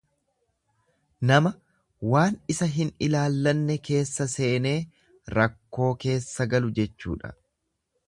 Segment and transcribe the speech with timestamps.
[1.31, 1.51] Nama
[2.13, 4.75] waan isa hin ilaallanne keessa seenee
[5.39, 7.37] rakkoo keessa galu jechuudha.